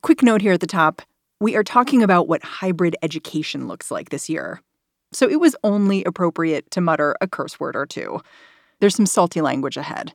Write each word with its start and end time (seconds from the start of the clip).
Quick 0.00 0.22
note 0.22 0.42
here 0.42 0.52
at 0.52 0.60
the 0.60 0.66
top 0.66 1.02
we 1.40 1.54
are 1.54 1.64
talking 1.64 2.02
about 2.02 2.26
what 2.26 2.42
hybrid 2.42 2.96
education 3.02 3.68
looks 3.68 3.90
like 3.90 4.10
this 4.10 4.28
year. 4.28 4.60
So 5.12 5.28
it 5.28 5.38
was 5.38 5.54
only 5.62 6.02
appropriate 6.04 6.70
to 6.72 6.80
mutter 6.80 7.14
a 7.20 7.28
curse 7.28 7.60
word 7.60 7.76
or 7.76 7.86
two. 7.86 8.20
There's 8.80 8.96
some 8.96 9.06
salty 9.06 9.40
language 9.40 9.76
ahead. 9.76 10.14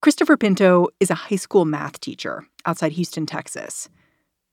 Christopher 0.00 0.36
Pinto 0.36 0.88
is 1.00 1.10
a 1.10 1.16
high 1.16 1.36
school 1.36 1.64
math 1.64 2.00
teacher 2.00 2.44
outside 2.64 2.92
Houston, 2.92 3.26
Texas. 3.26 3.88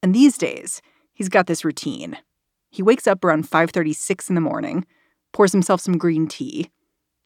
And 0.02 0.14
these 0.14 0.38
days, 0.38 0.82
he's 1.14 1.30
got 1.30 1.46
this 1.46 1.64
routine. 1.64 2.18
He 2.72 2.82
wakes 2.82 3.08
up 3.08 3.24
around 3.24 3.48
5:36 3.48 4.28
in 4.30 4.36
the 4.36 4.42
morning, 4.42 4.86
pours 5.34 5.52
himself 5.52 5.82
some 5.82 5.98
green 5.98 6.28
tea, 6.28 6.72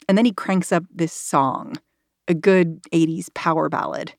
and 0.06 0.16
then 0.16 0.26
he 0.26 0.32
cranks 0.32 0.70
up 0.70 0.84
this 0.90 1.12
song, 1.12 1.76
a 2.30 2.34
good 2.34 2.80
80s 2.92 3.34
power 3.34 3.68
ballad. 3.68 4.14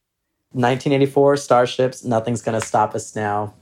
1984 0.52 1.38
Starship's, 1.38 2.04
nothing's 2.04 2.42
to 2.60 2.66
stop 2.66 2.94
us 2.94 3.16
now. 3.16 3.54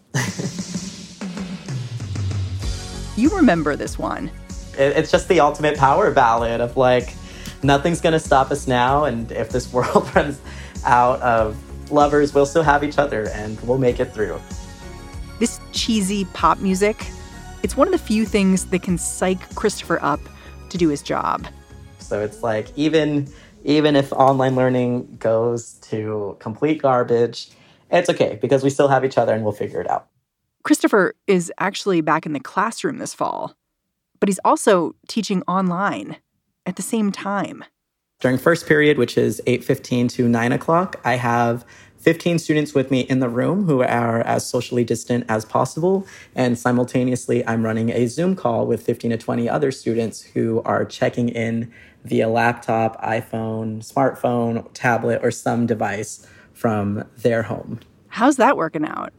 you 3.15 3.29
remember 3.29 3.75
this 3.75 3.99
one. 3.99 4.31
It's 4.75 5.11
just 5.11 5.27
the 5.27 5.39
ultimate 5.39 5.77
power 5.77 6.09
ballad 6.09 6.61
of 6.61 6.77
like 6.77 7.13
nothing's 7.61 8.01
to 8.13 8.19
stop 8.19 8.49
us 8.49 8.67
now. 8.67 9.03
And 9.03 9.31
if 9.31 9.49
this 9.49 9.71
world 9.73 10.09
runs 10.15 10.41
out 10.83 11.21
of 11.21 11.55
lovers, 11.91 12.33
we'll 12.33 12.47
still 12.47 12.63
have 12.63 12.83
each 12.83 12.97
other 12.97 13.29
and 13.29 13.59
we'll 13.61 13.77
make 13.77 13.99
it 13.99 14.11
through. 14.11 14.41
This 15.37 15.59
cheesy 15.73 16.25
pop 16.33 16.57
music, 16.57 17.05
it's 17.61 17.77
one 17.77 17.87
of 17.87 17.91
the 17.91 17.99
few 17.99 18.25
things 18.25 18.65
that 18.65 18.81
can 18.81 18.97
psych 18.97 19.53
Christopher 19.53 19.99
up 20.01 20.19
to 20.69 20.77
do 20.79 20.89
his 20.89 21.03
job. 21.03 21.45
So 21.99 22.21
it's 22.21 22.41
like 22.41 22.75
even 22.75 23.31
even 23.63 23.95
if 23.95 24.11
online 24.13 24.55
learning 24.55 25.17
goes 25.19 25.73
to 25.89 26.37
complete 26.39 26.81
garbage, 26.81 27.49
it's 27.91 28.09
okay 28.09 28.37
because 28.41 28.63
we 28.63 28.69
still 28.69 28.87
have 28.87 29.03
each 29.03 29.17
other 29.17 29.33
and 29.33 29.43
we'll 29.43 29.53
figure 29.53 29.81
it 29.81 29.89
out. 29.89 30.07
Christopher 30.63 31.15
is 31.27 31.51
actually 31.59 32.01
back 32.01 32.25
in 32.25 32.33
the 32.33 32.39
classroom 32.39 32.97
this 32.97 33.13
fall, 33.13 33.55
but 34.19 34.29
he's 34.29 34.39
also 34.43 34.95
teaching 35.07 35.41
online 35.47 36.17
at 36.65 36.75
the 36.75 36.81
same 36.81 37.11
time. 37.11 37.63
During 38.19 38.37
first 38.37 38.67
period, 38.67 38.97
which 38.97 39.17
is 39.17 39.41
8.15 39.47 40.09
to 40.11 40.27
9 40.27 40.51
o'clock, 40.51 40.99
I 41.05 41.15
have 41.15 41.65
15 41.99 42.39
students 42.39 42.73
with 42.73 42.91
me 42.91 43.01
in 43.01 43.19
the 43.19 43.29
room 43.29 43.65
who 43.65 43.81
are 43.81 44.21
as 44.21 44.45
socially 44.45 44.83
distant 44.83 45.25
as 45.29 45.45
possible. 45.45 46.05
And 46.35 46.57
simultaneously, 46.57 47.45
I'm 47.47 47.63
running 47.63 47.89
a 47.89 48.07
Zoom 48.07 48.35
call 48.35 48.65
with 48.65 48.83
15 48.83 49.11
to 49.11 49.17
20 49.17 49.49
other 49.49 49.71
students 49.71 50.21
who 50.21 50.61
are 50.63 50.85
checking 50.85 51.29
in 51.29 51.71
via 52.09 52.27
laptop, 52.27 53.01
iPhone, 53.01 53.77
smartphone, 53.79 54.67
tablet, 54.73 55.19
or 55.23 55.31
some 55.31 55.65
device 55.65 56.27
from 56.53 57.05
their 57.17 57.43
home. 57.43 57.79
How's 58.07 58.37
that 58.37 58.57
working 58.57 58.85
out? 58.85 59.13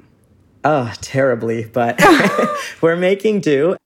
Oh, 0.64 0.92
terribly, 1.00 1.64
but 1.64 1.98
we're 2.82 2.96
making 2.96 3.40
do. 3.40 3.76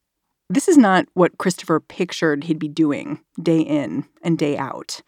This 0.51 0.69
is 0.69 0.77
not 0.77 1.07
what 1.15 1.39
Christopher 1.39 1.81
pictured 1.81 2.45
he'd 2.45 2.59
be 2.59 2.69
doing 2.69 3.21
day 3.41 3.61
in 3.61 4.05
and 4.23 4.37
day 4.37 4.57
out. 4.57 5.01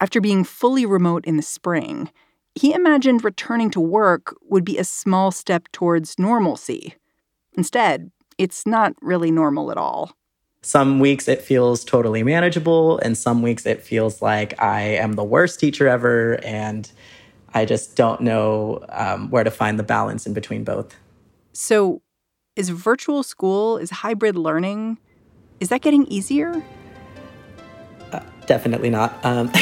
After 0.00 0.20
being 0.20 0.44
fully 0.44 0.86
remote 0.86 1.24
in 1.24 1.36
the 1.36 1.42
spring, 1.42 2.10
he 2.54 2.72
imagined 2.72 3.24
returning 3.24 3.70
to 3.70 3.80
work 3.80 4.34
would 4.42 4.64
be 4.64 4.78
a 4.78 4.84
small 4.84 5.30
step 5.30 5.68
towards 5.72 6.18
normalcy. 6.18 6.94
Instead, 7.56 8.10
it's 8.38 8.66
not 8.66 8.94
really 9.02 9.30
normal 9.30 9.70
at 9.70 9.76
all. 9.76 10.12
Some 10.62 11.00
weeks 11.00 11.26
it 11.26 11.40
feels 11.40 11.84
totally 11.84 12.22
manageable, 12.22 12.98
and 12.98 13.16
some 13.16 13.40
weeks 13.40 13.64
it 13.64 13.82
feels 13.82 14.20
like 14.20 14.60
I 14.62 14.82
am 14.82 15.14
the 15.14 15.24
worst 15.24 15.58
teacher 15.58 15.88
ever, 15.88 16.38
and 16.44 16.90
I 17.54 17.64
just 17.64 17.96
don't 17.96 18.20
know 18.20 18.84
um, 18.90 19.30
where 19.30 19.42
to 19.42 19.50
find 19.50 19.78
the 19.78 19.82
balance 19.82 20.26
in 20.26 20.34
between 20.34 20.64
both. 20.64 20.94
So, 21.54 22.02
is 22.56 22.68
virtual 22.68 23.22
school, 23.22 23.78
is 23.78 23.88
hybrid 23.88 24.36
learning, 24.36 24.98
is 25.60 25.70
that 25.70 25.80
getting 25.80 26.06
easier? 26.08 26.62
Uh, 28.12 28.20
definitely 28.44 28.90
not. 28.90 29.18
Um, 29.24 29.50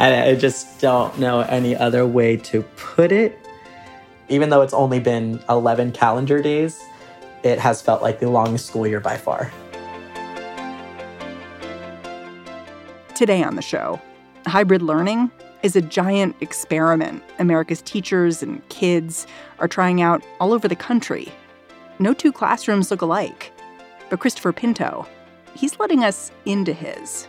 I, 0.00 0.30
I 0.30 0.34
just 0.34 0.80
don't 0.80 1.16
know 1.20 1.40
any 1.40 1.76
other 1.76 2.04
way 2.04 2.36
to 2.38 2.62
put 2.76 3.12
it. 3.12 3.38
Even 4.28 4.50
though 4.50 4.62
it's 4.62 4.74
only 4.74 4.98
been 4.98 5.40
11 5.48 5.92
calendar 5.92 6.42
days, 6.42 6.82
it 7.42 7.58
has 7.58 7.82
felt 7.82 8.02
like 8.02 8.20
the 8.20 8.28
longest 8.28 8.66
school 8.66 8.86
year 8.86 9.00
by 9.00 9.16
far. 9.16 9.52
Today 13.14 13.42
on 13.42 13.56
the 13.56 13.62
show, 13.62 14.00
hybrid 14.46 14.82
learning 14.82 15.30
is 15.62 15.74
a 15.74 15.80
giant 15.80 16.36
experiment 16.40 17.22
America's 17.38 17.82
teachers 17.82 18.42
and 18.42 18.66
kids 18.68 19.26
are 19.58 19.68
trying 19.68 20.02
out 20.02 20.22
all 20.38 20.52
over 20.52 20.68
the 20.68 20.76
country. 20.76 21.32
No 21.98 22.12
two 22.12 22.30
classrooms 22.30 22.90
look 22.90 23.00
alike. 23.02 23.52
But 24.10 24.20
Christopher 24.20 24.52
Pinto, 24.52 25.06
he's 25.54 25.78
letting 25.80 26.04
us 26.04 26.30
into 26.44 26.72
his. 26.72 27.26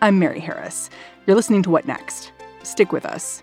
I'm 0.00 0.18
Mary 0.18 0.40
Harris. 0.40 0.88
You're 1.26 1.36
listening 1.36 1.62
to 1.64 1.70
What 1.70 1.86
Next? 1.86 2.32
Stick 2.62 2.92
with 2.92 3.04
us. 3.04 3.42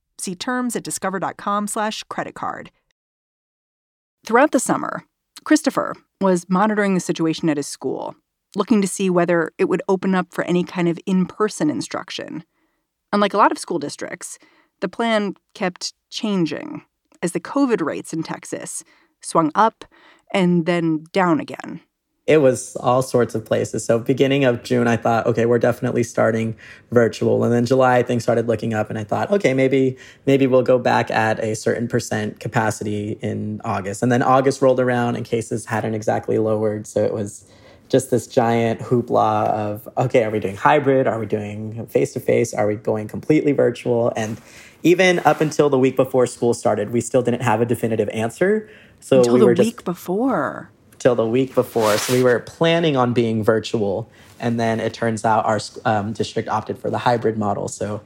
See 0.21 0.35
terms 0.35 0.75
at 0.75 0.83
discover.com 0.83 1.65
slash 1.65 2.03
credit 2.03 2.35
card. 2.35 2.69
Throughout 4.23 4.51
the 4.51 4.59
summer, 4.59 5.03
Christopher 5.43 5.95
was 6.21 6.45
monitoring 6.47 6.93
the 6.93 6.99
situation 6.99 7.49
at 7.49 7.57
his 7.57 7.65
school, 7.65 8.13
looking 8.55 8.83
to 8.83 8.87
see 8.87 9.09
whether 9.09 9.51
it 9.57 9.65
would 9.65 9.81
open 9.89 10.13
up 10.13 10.27
for 10.31 10.43
any 10.43 10.63
kind 10.63 10.87
of 10.87 10.99
in 11.07 11.25
person 11.25 11.71
instruction. 11.71 12.43
Unlike 13.11 13.33
a 13.33 13.37
lot 13.37 13.51
of 13.51 13.57
school 13.57 13.79
districts, 13.79 14.37
the 14.79 14.87
plan 14.87 15.33
kept 15.55 15.95
changing 16.11 16.83
as 17.23 17.31
the 17.31 17.39
COVID 17.39 17.83
rates 17.83 18.13
in 18.13 18.21
Texas 18.21 18.83
swung 19.23 19.51
up 19.55 19.85
and 20.31 20.67
then 20.67 21.03
down 21.13 21.39
again 21.39 21.81
it 22.31 22.37
was 22.37 22.77
all 22.77 23.01
sorts 23.01 23.35
of 23.35 23.43
places. 23.43 23.83
So 23.83 23.99
beginning 23.99 24.45
of 24.45 24.63
June, 24.63 24.87
I 24.87 24.95
thought, 24.95 25.25
okay, 25.27 25.45
we're 25.45 25.59
definitely 25.59 26.03
starting 26.03 26.55
virtual. 26.89 27.43
And 27.43 27.51
then 27.51 27.65
July, 27.65 28.03
things 28.03 28.23
started 28.23 28.47
looking 28.47 28.73
up, 28.73 28.89
and 28.89 28.97
I 28.97 29.03
thought, 29.03 29.29
okay, 29.31 29.53
maybe 29.53 29.97
maybe 30.25 30.47
we'll 30.47 30.63
go 30.63 30.79
back 30.79 31.11
at 31.11 31.43
a 31.43 31.57
certain 31.57 31.89
percent 31.89 32.39
capacity 32.39 33.19
in 33.21 33.59
August. 33.65 34.01
And 34.01 34.09
then 34.09 34.23
August 34.23 34.61
rolled 34.61 34.79
around, 34.79 35.17
and 35.17 35.25
cases 35.25 35.65
hadn't 35.65 35.93
exactly 35.93 36.37
lowered, 36.37 36.87
so 36.87 37.03
it 37.03 37.13
was 37.13 37.43
just 37.89 38.11
this 38.11 38.27
giant 38.27 38.79
hoopla 38.79 39.47
of 39.47 39.89
okay, 39.97 40.23
are 40.23 40.31
we 40.31 40.39
doing 40.39 40.55
hybrid? 40.55 41.07
Are 41.07 41.19
we 41.19 41.25
doing 41.25 41.85
face 41.87 42.13
to 42.13 42.21
face? 42.21 42.53
Are 42.53 42.65
we 42.65 42.75
going 42.75 43.09
completely 43.09 43.51
virtual? 43.51 44.13
And 44.15 44.39
even 44.83 45.19
up 45.25 45.41
until 45.41 45.69
the 45.69 45.77
week 45.77 45.97
before 45.97 46.25
school 46.27 46.53
started, 46.53 46.91
we 46.91 47.01
still 47.01 47.21
didn't 47.21 47.41
have 47.41 47.59
a 47.59 47.65
definitive 47.65 48.07
answer. 48.13 48.69
So 49.01 49.17
until 49.17 49.33
we 49.33 49.39
the 49.41 49.45
were 49.47 49.53
week 49.53 49.83
before 49.83 50.71
till 51.01 51.15
the 51.15 51.25
week 51.25 51.55
before. 51.55 51.97
So 51.97 52.13
we 52.13 52.21
were 52.21 52.39
planning 52.39 52.95
on 52.95 53.11
being 53.11 53.43
virtual. 53.43 54.09
And 54.39 54.59
then 54.59 54.79
it 54.79 54.93
turns 54.93 55.25
out 55.25 55.45
our 55.45 55.59
um, 55.83 56.13
district 56.13 56.47
opted 56.47 56.77
for 56.77 56.91
the 56.91 56.99
hybrid 56.99 57.37
model. 57.37 57.67
So 57.67 58.01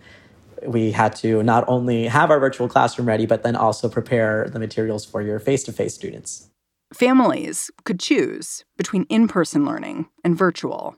we 0.65 0.91
had 0.91 1.13
to 1.17 1.43
not 1.43 1.65
only 1.67 2.07
have 2.07 2.31
our 2.31 2.39
virtual 2.39 2.69
classroom 2.69 3.07
ready, 3.07 3.25
but 3.25 3.43
then 3.43 3.55
also 3.55 3.89
prepare 3.89 4.49
the 4.49 4.59
materials 4.59 5.03
for 5.03 5.21
your 5.21 5.39
face 5.39 5.63
to 5.63 5.73
face 5.73 5.93
students. 5.93 6.49
Families 6.93 7.69
could 7.83 7.99
choose 7.99 8.63
between 8.77 9.03
in 9.09 9.27
person 9.27 9.65
learning 9.65 10.07
and 10.23 10.37
virtual, 10.37 10.95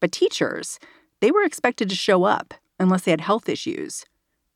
but 0.00 0.12
teachers, 0.12 0.78
they 1.20 1.32
were 1.32 1.42
expected 1.42 1.88
to 1.88 1.96
show 1.96 2.24
up 2.24 2.54
unless 2.78 3.02
they 3.02 3.10
had 3.10 3.22
health 3.22 3.48
issues. 3.48 4.04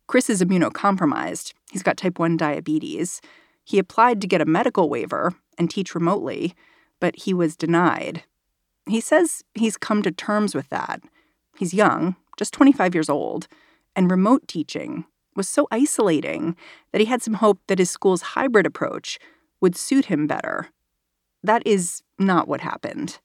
Chris 0.07 0.31
is 0.31 0.43
immunocompromised. 0.43 1.53
He's 1.73 1.83
got 1.83 1.97
type 1.97 2.19
1 2.19 2.37
diabetes. 2.37 3.21
He 3.65 3.79
applied 3.79 4.21
to 4.21 4.29
get 4.29 4.41
a 4.41 4.47
medical 4.47 4.89
waiver 4.89 5.35
and 5.59 5.69
teach 5.69 5.95
remotely, 5.95 6.55
but 7.05 7.17
he 7.17 7.35
was 7.35 7.55
denied. 7.55 8.23
He 8.89 8.99
says 8.99 9.45
he's 9.53 9.77
come 9.77 10.01
to 10.05 10.11
terms 10.11 10.55
with 10.55 10.71
that. 10.71 11.03
He's 11.55 11.75
young, 11.75 12.17
just 12.39 12.55
25 12.55 12.95
years 12.95 13.11
old, 13.11 13.47
and 13.95 14.11
remote 14.11 14.49
teaching 14.49 15.05
was 15.37 15.47
so 15.47 15.69
isolating 15.71 16.57
that 16.93 17.03
he 17.03 17.05
had 17.05 17.23
some 17.23 17.35
hope 17.35 17.61
that 17.67 17.79
his 17.79 17.91
school's 17.91 18.23
hybrid 18.23 18.65
approach 18.65 19.19
would 19.61 19.77
suit 19.77 20.07
him 20.07 20.27
better. 20.27 20.69
That 21.43 21.63
is 21.67 22.03
not 22.19 22.49
what 22.49 22.63
happened 22.63 23.19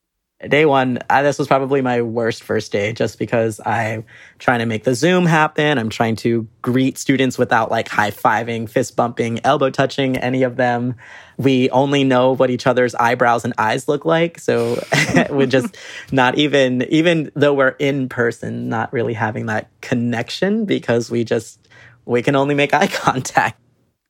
day 0.47 0.65
one, 0.65 0.99
I, 1.09 1.21
this 1.21 1.37
was 1.37 1.47
probably 1.47 1.81
my 1.81 2.01
worst 2.01 2.43
first 2.43 2.71
day 2.71 2.93
just 2.93 3.19
because 3.19 3.59
I'm 3.65 4.05
trying 4.37 4.59
to 4.59 4.65
make 4.65 4.85
the 4.85 4.95
Zoom 4.95 5.25
happen. 5.25 5.77
I'm 5.77 5.89
trying 5.89 6.15
to 6.17 6.47
greet 6.61 6.97
students 6.97 7.37
without 7.37 7.69
like 7.69 7.89
high 7.89 8.11
fiving, 8.11 8.69
fist 8.69 8.95
bumping, 8.95 9.41
elbow 9.43 9.69
touching 9.69 10.15
any 10.17 10.43
of 10.43 10.55
them. 10.55 10.95
We 11.37 11.69
only 11.71 12.05
know 12.05 12.35
what 12.35 12.49
each 12.49 12.67
other's 12.67 12.95
eyebrows 12.95 13.43
and 13.43 13.53
eyes 13.57 13.89
look 13.89 14.05
like. 14.05 14.39
So 14.39 14.81
we're 15.29 15.45
just 15.45 15.75
not 16.11 16.37
even, 16.37 16.83
even 16.83 17.31
though 17.35 17.53
we're 17.53 17.75
in 17.79 18.07
person, 18.07 18.69
not 18.69 18.93
really 18.93 19.13
having 19.13 19.47
that 19.47 19.69
connection 19.81 20.63
because 20.65 21.11
we 21.11 21.25
just, 21.25 21.67
we 22.05 22.21
can 22.21 22.35
only 22.35 22.55
make 22.55 22.73
eye 22.73 22.87
contact. 22.91 23.59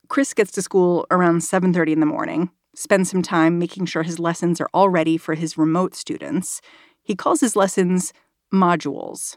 Chris 0.09 0.33
gets 0.33 0.51
to 0.53 0.61
school 0.61 1.05
around 1.11 1.39
7:30 1.39 1.93
in 1.93 1.99
the 1.99 2.05
morning 2.05 2.49
spend 2.79 3.05
some 3.05 3.21
time 3.21 3.59
making 3.59 3.85
sure 3.85 4.03
his 4.03 4.19
lessons 4.19 4.61
are 4.61 4.69
all 4.73 4.87
ready 4.87 5.17
for 5.17 5.35
his 5.35 5.57
remote 5.57 5.93
students. 5.93 6.61
He 7.03 7.13
calls 7.13 7.41
his 7.41 7.57
lessons 7.57 8.13
modules. 8.53 9.35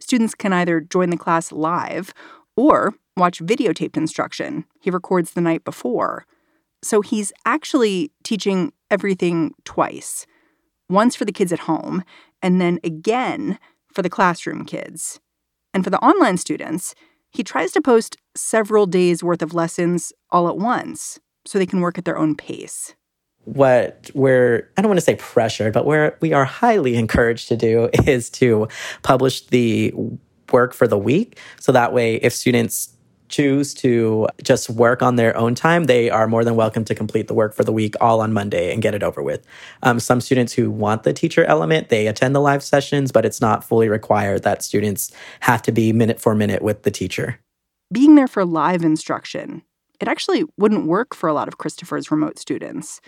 Students 0.00 0.34
can 0.34 0.54
either 0.54 0.80
join 0.80 1.10
the 1.10 1.18
class 1.18 1.52
live 1.52 2.14
or 2.56 2.94
watch 3.14 3.40
videotaped 3.40 3.98
instruction 3.98 4.64
he 4.80 4.90
records 4.90 5.32
the 5.32 5.42
night 5.42 5.64
before. 5.64 6.24
So 6.82 7.02
he's 7.02 7.30
actually 7.44 8.10
teaching 8.24 8.72
everything 8.90 9.52
twice 9.64 10.24
once 10.88 11.14
for 11.14 11.26
the 11.26 11.32
kids 11.32 11.52
at 11.52 11.58
home, 11.60 12.02
and 12.40 12.58
then 12.58 12.80
again 12.82 13.58
for 13.92 14.00
the 14.00 14.08
classroom 14.08 14.64
kids. 14.64 15.20
And 15.74 15.84
for 15.84 15.90
the 15.90 15.98
online 15.98 16.38
students, 16.38 16.94
he 17.28 17.42
tries 17.42 17.72
to 17.72 17.82
post 17.82 18.16
several 18.34 18.86
days 18.86 19.22
worth 19.22 19.42
of 19.42 19.52
lessons 19.52 20.10
all 20.30 20.48
at 20.48 20.56
once 20.56 21.20
so 21.48 21.58
they 21.58 21.66
can 21.66 21.80
work 21.80 21.96
at 21.96 22.04
their 22.04 22.18
own 22.18 22.34
pace? 22.34 22.94
What 23.44 24.10
we're, 24.14 24.70
I 24.76 24.82
don't 24.82 24.90
want 24.90 24.98
to 24.98 25.04
say 25.04 25.16
pressured, 25.16 25.72
but 25.72 25.86
where 25.86 26.18
we 26.20 26.34
are 26.34 26.44
highly 26.44 26.96
encouraged 26.96 27.48
to 27.48 27.56
do 27.56 27.88
is 28.06 28.28
to 28.30 28.68
publish 29.02 29.46
the 29.46 29.94
work 30.52 30.74
for 30.74 30.86
the 30.86 30.98
week. 30.98 31.38
So 31.58 31.72
that 31.72 31.92
way, 31.92 32.16
if 32.16 32.34
students 32.34 32.94
choose 33.30 33.74
to 33.74 34.26
just 34.42 34.70
work 34.70 35.02
on 35.02 35.16
their 35.16 35.36
own 35.36 35.54
time, 35.54 35.84
they 35.84 36.10
are 36.10 36.26
more 36.26 36.44
than 36.44 36.56
welcome 36.56 36.84
to 36.86 36.94
complete 36.94 37.28
the 37.28 37.34
work 37.34 37.54
for 37.54 37.64
the 37.64 37.72
week 37.72 37.94
all 38.00 38.20
on 38.20 38.32
Monday 38.32 38.72
and 38.72 38.82
get 38.82 38.94
it 38.94 39.02
over 39.02 39.22
with. 39.22 39.46
Um, 39.82 40.00
some 40.00 40.20
students 40.20 40.54
who 40.54 40.70
want 40.70 41.02
the 41.02 41.12
teacher 41.12 41.44
element, 41.44 41.88
they 41.88 42.06
attend 42.06 42.34
the 42.34 42.40
live 42.40 42.62
sessions, 42.62 43.12
but 43.12 43.26
it's 43.26 43.40
not 43.40 43.64
fully 43.64 43.88
required 43.88 44.42
that 44.44 44.62
students 44.62 45.12
have 45.40 45.62
to 45.62 45.72
be 45.72 45.92
minute 45.92 46.20
for 46.20 46.34
minute 46.34 46.62
with 46.62 46.82
the 46.82 46.90
teacher. 46.90 47.38
Being 47.92 48.14
there 48.14 48.28
for 48.28 48.44
live 48.44 48.82
instruction 48.82 49.62
it 50.00 50.08
actually 50.08 50.44
wouldn't 50.56 50.86
work 50.86 51.14
for 51.14 51.28
a 51.28 51.34
lot 51.34 51.48
of 51.48 51.58
Christopher's 51.58 52.10
remote 52.10 52.38
students. 52.38 53.00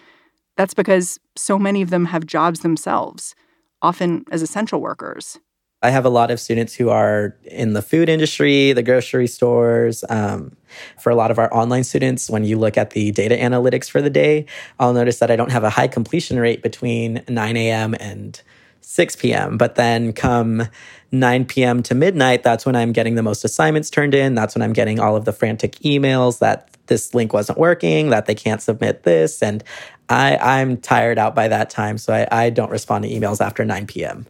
That's 0.57 0.75
because 0.75 1.19
so 1.37 1.59
many 1.59 1.83
of 1.83 1.91
them 1.91 2.07
have 2.07 2.27
jobs 2.27 2.61
themselves, 2.61 3.35
often 3.81 4.25
as 4.31 4.43
essential 4.43 4.81
workers. 4.81 5.39
I 5.83 5.89
have 5.89 6.05
a 6.05 6.11
lot 6.11 6.31
of 6.31 6.39
students 6.39 6.75
who 6.75 6.91
are 6.91 7.37
in 7.45 7.73
the 7.73 7.81
food 7.81 8.11
industry, 8.11 8.73
the 8.75 8.83
grocery 8.83 9.27
stores. 9.27 10.05
Um, 10.11 10.57
for 10.99 11.11
a 11.11 11.15
lot 11.15 11.31
of 11.31 11.39
our 11.39 11.53
online 11.55 11.85
students, 11.85 12.29
when 12.29 12.45
you 12.45 12.59
look 12.59 12.77
at 12.77 12.91
the 12.91 13.11
data 13.13 13.35
analytics 13.35 13.89
for 13.89 14.03
the 14.03 14.11
day, 14.11 14.45
I'll 14.79 14.93
notice 14.93 15.21
that 15.21 15.31
I 15.31 15.37
don't 15.37 15.51
have 15.51 15.65
a 15.65 15.71
high 15.71 15.89
completion 15.89 16.39
rate 16.39 16.63
between 16.63 17.23
9 17.29 17.57
a.m. 17.57 17.95
and 17.99 18.41
6 18.83 19.17
p.m. 19.17 19.57
But 19.57 19.77
then 19.77 20.13
come 20.13 20.69
9 21.13 21.45
p.m. 21.47 21.83
to 21.85 21.95
midnight, 21.95 22.43
that's 22.43 22.67
when 22.67 22.77
I'm 22.77 22.93
getting 22.93 23.15
the 23.15 23.23
most 23.23 23.45
assignments 23.45 23.91
turned 23.91 24.15
in. 24.15 24.35
That's 24.35 24.55
when 24.55 24.63
I'm 24.63 24.73
getting 24.73 25.01
all 25.01 25.17
of 25.17 25.25
the 25.25 25.33
frantic 25.33 25.77
emails 25.77 26.39
that 26.41 26.70
this 26.91 27.15
link 27.15 27.33
wasn't 27.33 27.57
working, 27.57 28.11
that 28.11 28.27
they 28.27 28.35
can't 28.35 28.61
submit 28.61 29.05
this. 29.05 29.43
And 29.43 29.65
I, 30.11 30.37
I'm 30.37 30.77
tired 30.77 31.17
out 31.17 31.35
by 31.35 31.49
that 31.49 31.71
time. 31.71 31.97
So 31.97 32.13
I, 32.13 32.29
I 32.31 32.51
don't 32.51 32.71
respond 32.71 33.05
to 33.05 33.11
emails 33.11 33.41
after 33.41 33.65
9 33.65 33.87
p.m. 33.87 34.27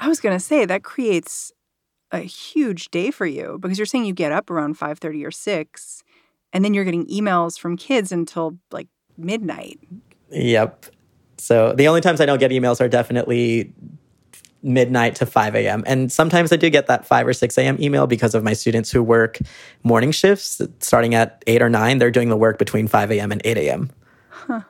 I 0.00 0.08
was 0.08 0.18
going 0.18 0.34
to 0.34 0.44
say 0.44 0.64
that 0.64 0.82
creates 0.82 1.52
a 2.10 2.18
huge 2.18 2.90
day 2.90 3.12
for 3.12 3.26
you 3.26 3.58
because 3.60 3.78
you're 3.78 3.86
saying 3.86 4.04
you 4.04 4.12
get 4.12 4.32
up 4.32 4.50
around 4.50 4.76
5:30 4.76 5.24
or 5.24 5.30
6 5.30 6.02
and 6.52 6.64
then 6.64 6.74
you're 6.74 6.84
getting 6.84 7.06
emails 7.06 7.56
from 7.56 7.76
kids 7.76 8.10
until 8.10 8.58
like 8.72 8.88
midnight. 9.16 9.78
Yep. 10.30 10.86
So 11.38 11.72
the 11.72 11.86
only 11.86 12.00
times 12.00 12.20
I 12.20 12.26
don't 12.26 12.38
get 12.38 12.50
emails 12.50 12.80
are 12.80 12.88
definitely 12.88 13.72
midnight 14.62 15.14
to 15.16 15.26
5 15.26 15.54
a.m. 15.54 15.82
And 15.86 16.10
sometimes 16.12 16.52
I 16.52 16.56
do 16.56 16.70
get 16.70 16.86
that 16.86 17.06
5 17.06 17.26
or 17.28 17.32
6 17.32 17.58
a.m. 17.58 17.76
email 17.80 18.06
because 18.06 18.34
of 18.34 18.44
my 18.44 18.52
students 18.52 18.90
who 18.90 19.02
work 19.02 19.38
morning 19.82 20.12
shifts 20.12 20.60
starting 20.80 21.14
at 21.14 21.42
8 21.46 21.62
or 21.62 21.70
9. 21.70 21.98
They're 21.98 22.10
doing 22.10 22.28
the 22.28 22.36
work 22.36 22.58
between 22.58 22.86
5 22.86 23.10
a.m. 23.12 23.32
and 23.32 23.40
8 23.44 23.56
a.m. 23.58 23.90
Huh. 24.28 24.62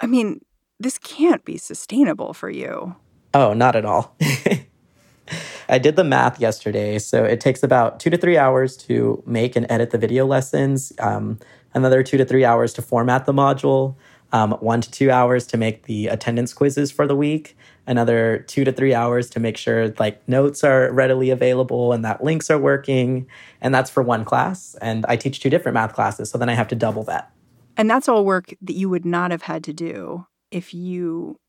I 0.00 0.06
mean, 0.06 0.44
this 0.78 0.98
can't 0.98 1.44
be 1.44 1.56
sustainable 1.56 2.34
for 2.34 2.50
you. 2.50 2.94
Oh, 3.34 3.52
not 3.52 3.76
at 3.76 3.84
all. 3.84 4.16
I 5.68 5.78
did 5.78 5.96
the 5.96 6.04
math 6.04 6.40
yesterday. 6.40 6.98
So 6.98 7.24
it 7.24 7.40
takes 7.40 7.62
about 7.62 7.98
two 7.98 8.10
to 8.10 8.16
three 8.16 8.38
hours 8.38 8.76
to 8.78 9.22
make 9.26 9.56
and 9.56 9.66
edit 9.68 9.90
the 9.90 9.98
video 9.98 10.24
lessons, 10.26 10.92
um, 10.98 11.38
another 11.74 12.02
two 12.02 12.16
to 12.18 12.24
three 12.24 12.44
hours 12.44 12.72
to 12.74 12.82
format 12.82 13.26
the 13.26 13.32
module, 13.32 13.96
um, 14.36 14.52
one 14.60 14.82
to 14.82 14.90
two 14.90 15.10
hours 15.10 15.46
to 15.46 15.56
make 15.56 15.84
the 15.84 16.08
attendance 16.08 16.52
quizzes 16.52 16.92
for 16.92 17.06
the 17.06 17.16
week, 17.16 17.56
another 17.86 18.44
two 18.46 18.64
to 18.64 18.72
three 18.72 18.92
hours 18.92 19.30
to 19.30 19.40
make 19.40 19.56
sure 19.56 19.94
like 19.98 20.28
notes 20.28 20.62
are 20.62 20.92
readily 20.92 21.30
available 21.30 21.94
and 21.94 22.04
that 22.04 22.22
links 22.22 22.50
are 22.50 22.58
working. 22.58 23.26
And 23.62 23.74
that's 23.74 23.88
for 23.88 24.02
one 24.02 24.26
class. 24.26 24.76
And 24.82 25.06
I 25.08 25.16
teach 25.16 25.40
two 25.40 25.48
different 25.48 25.72
math 25.72 25.94
classes. 25.94 26.28
So 26.28 26.36
then 26.36 26.50
I 26.50 26.54
have 26.54 26.68
to 26.68 26.74
double 26.74 27.02
that. 27.04 27.32
And 27.78 27.88
that's 27.88 28.10
all 28.10 28.26
work 28.26 28.52
that 28.60 28.74
you 28.74 28.90
would 28.90 29.06
not 29.06 29.30
have 29.30 29.42
had 29.42 29.64
to 29.64 29.72
do 29.72 30.26
if 30.50 30.74
you 30.74 31.40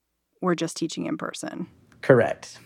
were 0.41 0.55
just 0.55 0.77
teaching 0.77 1.07
in 1.07 1.17
person. 1.17 1.67
Correct. 2.01 2.57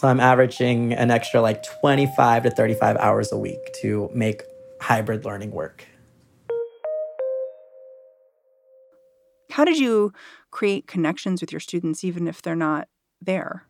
So 0.00 0.08
I'm 0.08 0.20
averaging 0.20 0.92
an 0.92 1.10
extra 1.10 1.40
like 1.40 1.62
25 1.80 2.42
to 2.42 2.50
35 2.50 2.96
hours 2.98 3.32
a 3.32 3.38
week 3.38 3.60
to 3.80 4.10
make 4.12 4.42
hybrid 4.82 5.24
learning 5.24 5.52
work. 5.52 5.86
How 9.54 9.64
did 9.64 9.78
you 9.78 10.12
create 10.50 10.88
connections 10.88 11.40
with 11.40 11.52
your 11.52 11.60
students, 11.60 12.02
even 12.02 12.26
if 12.26 12.42
they're 12.42 12.56
not 12.56 12.88
there? 13.20 13.64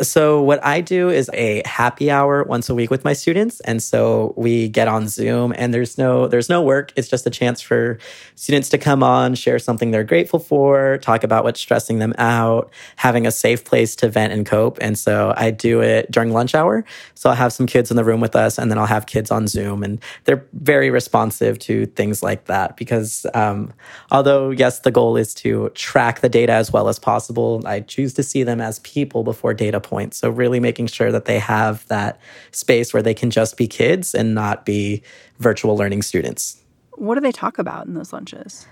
So, 0.00 0.42
what 0.42 0.64
I 0.64 0.80
do 0.80 1.08
is 1.08 1.30
a 1.32 1.62
happy 1.64 2.10
hour 2.10 2.42
once 2.42 2.68
a 2.68 2.74
week 2.74 2.90
with 2.90 3.04
my 3.04 3.12
students. 3.12 3.60
And 3.60 3.82
so 3.82 4.34
we 4.36 4.68
get 4.68 4.88
on 4.88 5.06
Zoom 5.08 5.54
and 5.56 5.72
there's 5.72 5.96
no 5.96 6.26
there's 6.26 6.48
no 6.48 6.62
work. 6.62 6.92
It's 6.96 7.08
just 7.08 7.26
a 7.26 7.30
chance 7.30 7.60
for 7.60 7.98
students 8.34 8.68
to 8.70 8.78
come 8.78 9.02
on, 9.02 9.34
share 9.34 9.58
something 9.58 9.92
they're 9.92 10.02
grateful 10.02 10.40
for, 10.40 10.98
talk 10.98 11.22
about 11.22 11.44
what's 11.44 11.60
stressing 11.60 12.00
them 12.00 12.12
out, 12.18 12.72
having 12.96 13.26
a 13.26 13.30
safe 13.30 13.64
place 13.64 13.94
to 13.96 14.08
vent 14.08 14.32
and 14.32 14.44
cope. 14.44 14.78
And 14.80 14.98
so 14.98 15.32
I 15.36 15.52
do 15.52 15.80
it 15.80 16.10
during 16.10 16.32
lunch 16.32 16.54
hour. 16.54 16.84
So 17.14 17.30
I'll 17.30 17.36
have 17.36 17.52
some 17.52 17.66
kids 17.66 17.90
in 17.90 17.96
the 17.96 18.04
room 18.04 18.20
with 18.20 18.34
us 18.34 18.58
and 18.58 18.70
then 18.70 18.78
I'll 18.78 18.86
have 18.86 19.06
kids 19.06 19.30
on 19.30 19.46
Zoom. 19.46 19.84
And 19.84 20.00
they're 20.24 20.44
very 20.54 20.90
responsive 20.90 21.58
to 21.60 21.86
things 21.86 22.22
like 22.22 22.46
that 22.46 22.76
because 22.76 23.26
um, 23.34 23.72
although, 24.10 24.50
yes, 24.50 24.80
the 24.80 24.90
goal 24.90 25.16
is 25.16 25.34
to 25.34 25.70
track 25.70 26.20
the 26.20 26.28
data 26.28 26.52
as 26.52 26.72
well 26.72 26.88
as 26.88 26.98
possible, 26.98 27.62
I 27.64 27.80
choose 27.80 28.12
to 28.14 28.24
see 28.24 28.42
them 28.42 28.60
as 28.60 28.80
people 28.80 29.22
before 29.22 29.54
data 29.54 29.80
point. 29.84 30.14
So, 30.14 30.28
really 30.28 30.58
making 30.58 30.88
sure 30.88 31.12
that 31.12 31.26
they 31.26 31.38
have 31.38 31.86
that 31.86 32.20
space 32.50 32.92
where 32.92 33.02
they 33.02 33.14
can 33.14 33.30
just 33.30 33.56
be 33.56 33.68
kids 33.68 34.14
and 34.14 34.34
not 34.34 34.66
be 34.66 35.02
virtual 35.38 35.76
learning 35.76 36.02
students. 36.02 36.60
What 36.96 37.14
do 37.14 37.20
they 37.20 37.32
talk 37.32 37.58
about 37.58 37.86
in 37.86 37.94
those 37.94 38.12
lunches? 38.12 38.66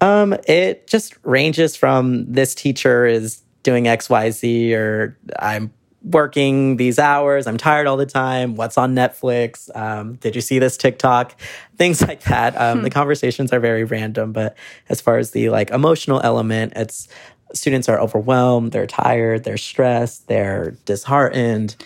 Um, 0.00 0.34
it 0.46 0.86
just 0.86 1.16
ranges 1.22 1.76
from 1.76 2.30
this 2.30 2.54
teacher 2.54 3.06
is 3.06 3.42
doing 3.62 3.84
XYZ 3.84 4.74
or 4.74 5.18
I'm 5.38 5.72
working 6.02 6.76
these 6.76 6.98
hours. 6.98 7.46
I'm 7.46 7.56
tired 7.56 7.86
all 7.86 7.96
the 7.96 8.06
time. 8.06 8.54
What's 8.54 8.78
on 8.78 8.94
Netflix? 8.94 9.74
Um, 9.76 10.14
did 10.14 10.34
you 10.36 10.40
see 10.40 10.58
this 10.58 10.76
TikTok? 10.76 11.38
Things 11.76 12.00
like 12.00 12.22
that. 12.24 12.58
Um, 12.60 12.78
hmm. 12.78 12.84
The 12.84 12.90
conversations 12.90 13.52
are 13.52 13.60
very 13.60 13.84
random, 13.84 14.32
but 14.32 14.56
as 14.88 15.00
far 15.00 15.18
as 15.18 15.32
the 15.32 15.50
like 15.50 15.70
emotional 15.70 16.20
element, 16.22 16.74
it's 16.76 17.08
students 17.52 17.88
are 17.88 18.00
overwhelmed, 18.00 18.72
they're 18.72 18.86
tired, 18.86 19.44
they're 19.44 19.56
stressed, 19.56 20.28
they're 20.28 20.72
disheartened. 20.84 21.76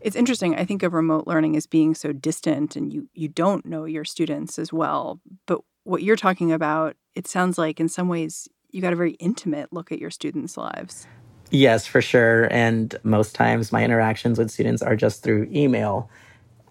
It's 0.00 0.16
interesting. 0.16 0.56
I 0.56 0.64
think 0.64 0.82
of 0.82 0.94
remote 0.94 1.26
learning 1.26 1.56
as 1.56 1.66
being 1.66 1.94
so 1.94 2.12
distant 2.12 2.74
and 2.74 2.92
you 2.92 3.08
you 3.12 3.28
don't 3.28 3.66
know 3.66 3.84
your 3.84 4.04
students 4.04 4.58
as 4.58 4.72
well. 4.72 5.20
But 5.46 5.60
what 5.84 6.02
you're 6.02 6.16
talking 6.16 6.52
about, 6.52 6.96
it 7.14 7.26
sounds 7.26 7.58
like 7.58 7.80
in 7.80 7.88
some 7.88 8.08
ways 8.08 8.48
you 8.70 8.80
got 8.80 8.92
a 8.92 8.96
very 8.96 9.12
intimate 9.12 9.72
look 9.72 9.92
at 9.92 9.98
your 9.98 10.10
students' 10.10 10.56
lives. 10.56 11.06
Yes, 11.50 11.86
for 11.86 12.00
sure. 12.00 12.44
And 12.52 12.94
most 13.02 13.34
times 13.34 13.72
my 13.72 13.84
interactions 13.84 14.38
with 14.38 14.50
students 14.50 14.82
are 14.82 14.96
just 14.96 15.22
through 15.22 15.48
email. 15.52 16.08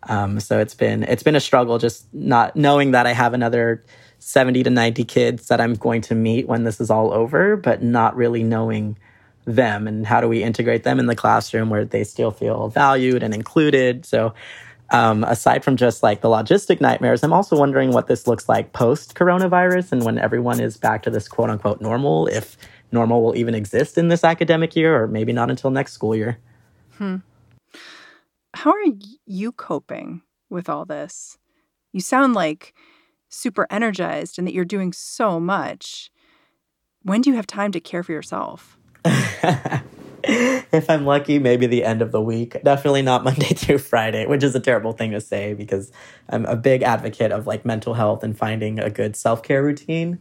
Um, 0.04 0.40
so 0.40 0.60
it's 0.60 0.74
been 0.74 1.04
it's 1.04 1.24
been 1.24 1.36
a 1.36 1.42
struggle 1.42 1.78
just 1.78 2.12
not 2.14 2.56
knowing 2.56 2.92
that 2.92 3.06
I 3.06 3.12
have 3.12 3.34
another 3.34 3.84
70 4.20 4.64
to 4.64 4.70
90 4.70 5.04
kids 5.06 5.48
that 5.48 5.60
I'm 5.60 5.74
going 5.74 6.02
to 6.04 6.16
meet 6.16 6.48
when 6.48 6.64
this 6.64 6.80
is 6.80 6.90
all 6.90 7.12
over, 7.12 7.56
but 7.56 7.82
not 7.82 8.16
really 8.16 8.44
knowing 8.44 8.98
them 9.46 9.88
and 9.88 10.06
how 10.06 10.22
do 10.22 10.28
we 10.28 10.44
integrate 10.44 10.84
them 10.84 11.00
in 11.00 11.08
the 11.08 11.16
classroom 11.16 11.70
where 11.70 11.86
they 11.86 12.04
still 12.04 12.32
feel 12.32 12.68
valued 12.70 13.24
and 13.24 13.34
included. 13.34 14.06
So 14.06 14.34
um, 14.92 15.24
aside 15.24 15.64
from 15.64 15.78
just 15.78 16.04
like 16.04 16.22
the 16.22 16.28
logistic 16.28 16.82
nightmares, 16.82 17.24
I'm 17.24 17.34
also 17.34 17.58
wondering 17.58 17.92
what 17.92 18.08
this 18.08 18.28
looks 18.28 18.50
like 18.50 18.74
post 18.74 19.16
coronavirus 19.16 19.92
and 19.92 20.06
when 20.06 20.18
everyone 20.18 20.60
is 20.60 20.78
back 20.78 21.04
to 21.04 21.10
this 21.10 21.28
quote 21.28 21.50
unquote 21.50 21.82
normal, 21.82 22.28
if 22.28 22.58
normal 22.92 23.22
will 23.24 23.36
even 23.36 23.56
exist 23.56 23.98
in 23.98 24.08
this 24.08 24.24
academic 24.24 24.76
year 24.76 25.02
or 25.02 25.08
maybe 25.08 25.34
not 25.34 25.50
until 25.50 25.70
next 25.70 25.94
school 25.94 26.16
year. 26.16 26.38
Hmm. 26.98 27.18
How 28.56 28.72
are 28.72 28.94
you 29.26 29.52
coping 29.52 30.22
with 30.50 30.70
all 30.70 30.86
this? 30.86 31.38
You 31.94 32.02
sound 32.02 32.34
like 32.34 32.74
super 33.30 33.68
energized 33.70 34.38
and 34.38 34.48
that 34.48 34.54
you're 34.54 34.66
doing 34.66 34.92
so 34.92 35.40
much. 35.40 36.12
When 37.04 37.22
do 37.22 37.30
you 37.30 37.36
have 37.36 37.48
time 37.48 37.72
to 37.72 37.80
care 37.80 38.04
for 38.04 38.12
yourself? 38.12 38.78
if 40.24 40.90
I'm 40.90 41.06
lucky, 41.06 41.40
maybe 41.40 41.68
the 41.68 41.84
end 41.84 42.02
of 42.02 42.12
the 42.12 42.22
week. 42.22 42.62
Definitely 42.64 43.04
not 43.04 43.24
Monday 43.30 43.54
through 43.54 43.78
Friday, 43.78 44.26
which 44.26 44.44
is 44.44 44.56
a 44.56 44.60
terrible 44.60 44.92
thing 44.92 45.12
to 45.12 45.22
say 45.22 45.54
because 45.54 45.92
I'm 46.30 46.46
a 46.46 46.56
big 46.56 46.84
advocate 46.84 47.32
of 47.32 47.48
like 47.48 47.66
mental 47.66 47.94
health 47.94 48.24
and 48.24 48.38
finding 48.38 48.80
a 48.80 48.90
good 48.90 49.16
self 49.16 49.44
care 49.44 49.64
routine. 49.64 50.20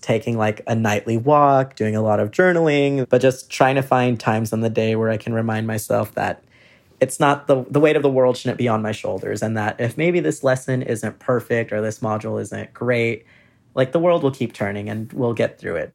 Taking 0.00 0.38
like 0.38 0.60
a 0.68 0.76
nightly 0.76 1.16
walk, 1.16 1.74
doing 1.74 1.96
a 1.96 2.02
lot 2.02 2.20
of 2.20 2.30
journaling, 2.30 3.08
but 3.08 3.20
just 3.20 3.50
trying 3.50 3.74
to 3.74 3.82
find 3.82 4.20
times 4.20 4.52
on 4.52 4.60
the 4.60 4.70
day 4.70 4.94
where 4.94 5.10
I 5.10 5.16
can 5.16 5.34
remind 5.34 5.66
myself 5.66 6.14
that 6.14 6.44
it's 7.00 7.20
not 7.20 7.46
the 7.46 7.64
the 7.70 7.80
weight 7.80 7.96
of 7.96 8.02
the 8.02 8.10
world 8.10 8.36
shouldn't 8.36 8.58
be 8.58 8.68
on 8.68 8.82
my 8.82 8.92
shoulders 8.92 9.42
and 9.42 9.56
that 9.56 9.80
if 9.80 9.96
maybe 9.96 10.20
this 10.20 10.42
lesson 10.42 10.82
isn't 10.82 11.18
perfect 11.18 11.72
or 11.72 11.80
this 11.80 12.00
module 12.00 12.40
isn't 12.40 12.72
great 12.72 13.24
like 13.74 13.92
the 13.92 14.00
world 14.00 14.22
will 14.22 14.30
keep 14.30 14.52
turning 14.52 14.88
and 14.88 15.12
we'll 15.12 15.34
get 15.34 15.58
through 15.58 15.76
it. 15.76 15.92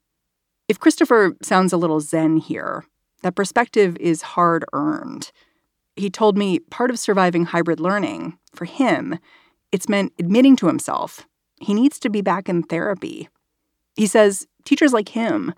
If 0.67 0.79
christopher 0.79 1.35
sounds 1.41 1.73
a 1.73 1.77
little 1.77 1.99
zen 1.99 2.37
here 2.37 2.85
that 3.21 3.35
perspective 3.35 3.95
is 3.97 4.21
hard 4.21 4.65
earned. 4.73 5.31
He 5.95 6.09
told 6.09 6.37
me 6.37 6.59
part 6.59 6.89
of 6.89 6.99
surviving 6.99 7.45
hybrid 7.45 7.79
learning 7.79 8.37
for 8.53 8.65
him 8.65 9.19
it's 9.71 9.89
meant 9.89 10.13
admitting 10.19 10.55
to 10.57 10.67
himself 10.67 11.27
he 11.59 11.73
needs 11.73 11.99
to 11.99 12.09
be 12.09 12.21
back 12.21 12.49
in 12.49 12.63
therapy. 12.63 13.29
He 13.95 14.07
says 14.07 14.47
teachers 14.65 14.93
like 14.93 15.09
him 15.09 15.53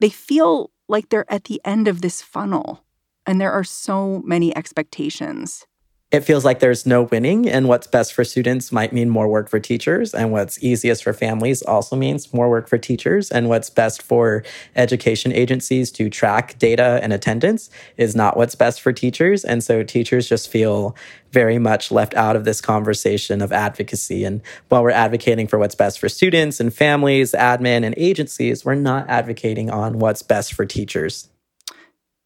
they 0.00 0.10
feel 0.10 0.70
like 0.88 1.08
they're 1.08 1.30
at 1.32 1.44
the 1.44 1.60
end 1.64 1.88
of 1.88 2.00
this 2.00 2.22
funnel 2.22 2.85
and 3.26 3.40
there 3.40 3.52
are 3.52 3.64
so 3.64 4.22
many 4.24 4.56
expectations. 4.56 5.66
It 6.12 6.20
feels 6.20 6.44
like 6.44 6.60
there's 6.60 6.86
no 6.86 7.02
winning, 7.02 7.48
and 7.48 7.66
what's 7.66 7.88
best 7.88 8.14
for 8.14 8.22
students 8.22 8.70
might 8.70 8.92
mean 8.92 9.10
more 9.10 9.26
work 9.26 9.48
for 9.48 9.58
teachers, 9.58 10.14
and 10.14 10.30
what's 10.30 10.62
easiest 10.62 11.02
for 11.02 11.12
families 11.12 11.62
also 11.62 11.96
means 11.96 12.32
more 12.32 12.48
work 12.48 12.68
for 12.68 12.78
teachers, 12.78 13.28
and 13.32 13.48
what's 13.48 13.70
best 13.70 14.00
for 14.00 14.44
education 14.76 15.32
agencies 15.32 15.90
to 15.90 16.08
track 16.08 16.60
data 16.60 17.00
and 17.02 17.12
attendance 17.12 17.70
is 17.96 18.14
not 18.14 18.36
what's 18.36 18.54
best 18.54 18.80
for 18.80 18.92
teachers. 18.92 19.44
And 19.44 19.64
so 19.64 19.82
teachers 19.82 20.28
just 20.28 20.48
feel 20.48 20.94
very 21.32 21.58
much 21.58 21.90
left 21.90 22.14
out 22.14 22.36
of 22.36 22.44
this 22.44 22.60
conversation 22.60 23.42
of 23.42 23.52
advocacy. 23.52 24.24
And 24.24 24.42
while 24.68 24.84
we're 24.84 24.90
advocating 24.90 25.48
for 25.48 25.58
what's 25.58 25.74
best 25.74 25.98
for 25.98 26.08
students 26.08 26.60
and 26.60 26.72
families, 26.72 27.32
admin, 27.32 27.84
and 27.84 27.94
agencies, 27.98 28.64
we're 28.64 28.76
not 28.76 29.10
advocating 29.10 29.70
on 29.70 29.98
what's 29.98 30.22
best 30.22 30.54
for 30.54 30.64
teachers. 30.64 31.28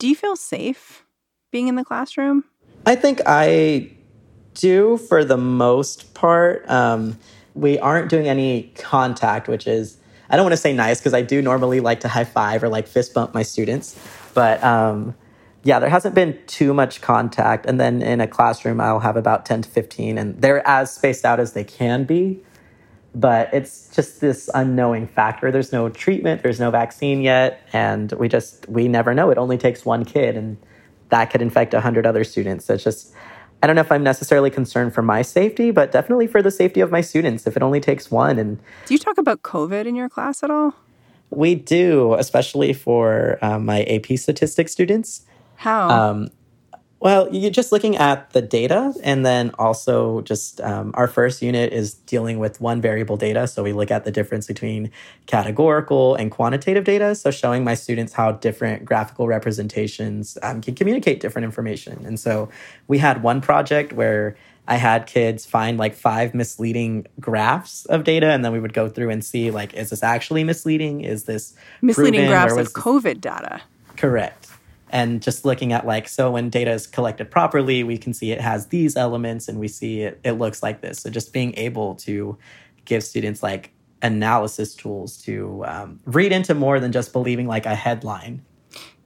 Do 0.01 0.09
you 0.09 0.15
feel 0.15 0.35
safe 0.35 1.05
being 1.53 1.69
in 1.69 1.75
the 1.75 1.85
classroom? 1.85 2.45
I 2.87 2.97
think 2.97 3.21
I 3.27 3.93
do 4.55 4.97
for 4.97 5.27
the 5.27 5.37
most 5.37 6.15
part. 6.15 6.67
Um, 6.71 7.19
we 7.55 7.79
aren't 7.79 8.09
doing 8.09 8.27
any 8.27 8.73
contact, 8.77 9.47
which 9.47 9.67
is, 9.67 9.99
I 10.31 10.37
don't 10.37 10.45
want 10.47 10.55
to 10.55 10.57
say 10.57 10.73
nice 10.73 11.01
because 11.01 11.13
I 11.13 11.21
do 11.21 11.43
normally 11.43 11.81
like 11.81 12.01
to 12.01 12.09
high 12.09 12.25
five 12.25 12.63
or 12.63 12.71
like 12.71 12.89
fist 12.89 13.13
bump 13.13 13.35
my 13.35 13.43
students. 13.43 14.01
But 14.33 14.65
um, 14.65 15.15
yeah, 15.65 15.79
there 15.79 15.91
hasn't 15.91 16.15
been 16.15 16.39
too 16.47 16.73
much 16.73 17.03
contact. 17.03 17.67
And 17.67 17.79
then 17.79 18.01
in 18.01 18.23
a 18.23 18.27
classroom, 18.27 18.81
I'll 18.81 19.01
have 19.01 19.19
about 19.19 19.45
10 19.45 19.63
to 19.63 19.69
15, 19.69 20.17
and 20.17 20.41
they're 20.41 20.67
as 20.67 20.95
spaced 20.95 21.27
out 21.27 21.41
as 21.41 21.53
they 21.53 21.65
can 21.65 22.05
be 22.05 22.43
but 23.15 23.53
it's 23.53 23.89
just 23.95 24.21
this 24.21 24.49
unknowing 24.55 25.07
factor. 25.07 25.51
There's 25.51 25.73
no 25.73 25.89
treatment 25.89 26.43
there's 26.43 26.61
no 26.61 26.71
vaccine 26.71 27.23
yet 27.23 27.63
and 27.73 28.13
we 28.13 28.29
just 28.29 28.69
we 28.69 28.89
never 28.89 29.15
know. 29.15 29.31
It 29.31 29.39
only 29.39 29.59
takes 29.59 29.85
one 29.85 30.05
kid 30.05 30.37
and 30.37 30.57
that 31.09 31.31
could 31.31 31.43
infect 31.43 31.75
a 31.75 31.79
100 31.79 32.07
other 32.07 32.25
students. 32.25 32.65
So 32.65 32.75
it's 32.75 32.85
just 32.85 33.15
i 33.63 33.67
don't 33.67 33.77
know 33.77 33.83
if 33.83 33.93
i'm 33.93 34.03
necessarily 34.03 34.49
concerned 34.49 34.95
for 34.95 35.03
my 35.03 35.21
safety 35.21 35.71
but 35.71 35.93
definitely 35.93 36.27
for 36.27 36.41
the 36.41 36.51
safety 36.51 36.81
of 36.81 36.91
my 36.91 37.01
students. 37.01 37.47
If 37.47 37.57
it 37.57 37.63
only 37.63 37.81
takes 37.81 38.11
one 38.11 38.39
and 38.39 38.59
do 38.87 38.95
you 38.95 38.99
talk 38.99 39.19
about 39.19 39.43
covid 39.43 39.87
in 39.87 39.95
your 39.95 40.09
class 40.09 40.43
at 40.43 40.51
all? 40.51 40.75
We 41.31 41.55
do 41.55 42.15
especially 42.15 42.73
for 42.73 43.39
um, 43.43 43.65
my 43.65 43.83
ap 43.85 44.07
statistics 44.19 44.73
students. 44.73 45.27
How? 45.57 45.91
Um, 45.91 46.31
well, 47.01 47.35
you're 47.35 47.51
just 47.51 47.73
looking 47.73 47.97
at 47.97 48.31
the 48.31 48.43
data, 48.43 48.93
and 49.03 49.25
then 49.25 49.53
also 49.59 50.21
just 50.21 50.61
um, 50.61 50.91
our 50.93 51.09
first 51.09 51.41
unit 51.41 51.73
is 51.73 51.95
dealing 51.95 52.39
with 52.39 52.61
one 52.61 52.83
variable 52.83 53.17
data. 53.17 53.47
So 53.47 53.63
we 53.63 53.73
look 53.73 53.91
at 53.91 54.05
the 54.05 54.11
difference 54.11 54.47
between 54.47 54.91
categorical 55.25 56.15
and 56.15 56.31
quantitative 56.31 56.85
data. 56.85 57.15
So 57.15 57.31
showing 57.31 57.65
my 57.65 57.75
students 57.75 58.13
how 58.13 58.33
different 58.33 58.85
graphical 58.85 59.27
representations 59.27 60.37
um, 60.43 60.61
can 60.61 60.75
communicate 60.75 61.21
different 61.21 61.47
information. 61.47 62.05
And 62.05 62.21
so 62.21 62.51
we 62.87 62.99
had 62.99 63.23
one 63.23 63.41
project 63.41 63.95
where 63.95 64.37
I 64.69 64.77
had 64.77 65.07
kids 65.07 65.47
find 65.47 65.79
like 65.79 65.95
five 65.95 66.35
misleading 66.35 67.07
graphs 67.19 67.87
of 67.87 68.05
data, 68.05 68.27
and 68.27 68.45
then 68.45 68.53
we 68.53 68.61
would 68.61 68.75
go 68.75 68.91
through 68.91 69.09
and 69.09 69.25
see 69.25 69.51
like, 69.51 69.73
is 69.73 69.89
this 69.89 70.03
actually 70.03 70.45
misleading? 70.45 71.01
Is 71.01 71.25
this 71.25 71.55
misleading 71.81 72.27
graphs 72.27 72.59
of 72.59 72.75
COVID 72.75 73.23
data? 73.23 73.63
Correct 73.97 74.50
and 74.91 75.23
just 75.23 75.45
looking 75.45 75.73
at 75.73 75.87
like 75.87 76.09
so 76.09 76.33
when 76.33 76.51
data 76.51 76.73
is 76.73 76.87
collected 76.87 77.31
properly 77.31 77.83
we 77.83 77.97
can 77.97 78.13
see 78.13 78.33
it 78.33 78.41
has 78.41 78.67
these 78.67 78.97
elements 78.97 79.49
and 79.49 79.59
we 79.59 79.69
see 79.69 80.03
it 80.03 80.21
it 80.25 80.33
looks 80.33 80.63
like 80.63 80.81
this. 80.81 81.01
So 81.01 81.11
just 81.11 81.33
being 81.33 81.55
able 81.57 81.95
to 81.97 82.37
give 82.85 83.03
students 83.03 83.43
like 83.43 83.73
analysis 84.03 84.75
tools 84.75 85.19
to 85.23 85.65
um, 85.67 86.01
read 86.07 86.33
into 86.33 86.55
more 86.55 86.81
than 86.81 86.93
just 86.93 87.13
believing 87.13 87.47
like 87.47 87.67
a 87.67 87.75
headline. 87.75 88.43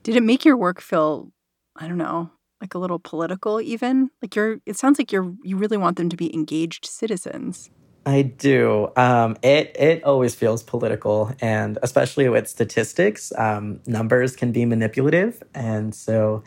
Did 0.03 0.15
it 0.15 0.23
make 0.23 0.45
your 0.45 0.57
work 0.57 0.81
feel 0.81 1.31
i 1.77 1.87
don't 1.87 1.97
know 1.97 2.31
like 2.61 2.73
a 2.73 2.79
little 2.79 2.99
political 2.99 3.61
even? 3.61 4.09
Like 4.21 4.35
you're 4.35 4.57
it 4.65 4.77
sounds 4.77 4.99
like 4.99 5.11
you're 5.11 5.33
you 5.43 5.57
really 5.57 5.77
want 5.77 5.97
them 5.97 6.09
to 6.09 6.17
be 6.17 6.33
engaged 6.33 6.85
citizens 6.85 7.69
I 8.05 8.21
do. 8.21 8.91
Um, 8.95 9.35
it 9.41 9.75
it 9.79 10.03
always 10.03 10.35
feels 10.35 10.61
political, 10.61 11.31
and 11.41 11.79
especially 11.81 12.29
with 12.29 12.47
statistics, 12.47 13.33
um, 13.35 13.79
numbers 13.87 14.35
can 14.35 14.51
be 14.51 14.63
manipulative, 14.65 15.41
and 15.55 15.93
so 15.93 16.43